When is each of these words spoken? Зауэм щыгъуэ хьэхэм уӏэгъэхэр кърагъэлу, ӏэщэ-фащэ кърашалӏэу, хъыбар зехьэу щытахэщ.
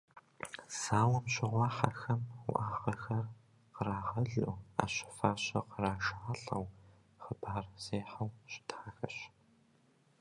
Зауэм 0.79 1.25
щыгъуэ 1.33 1.67
хьэхэм 1.75 2.21
уӏэгъэхэр 2.49 3.25
кърагъэлу, 3.73 4.57
ӏэщэ-фащэ 4.75 5.59
кърашалӏэу, 5.71 6.65
хъыбар 7.23 7.65
зехьэу 7.83 8.29
щытахэщ. 8.51 9.17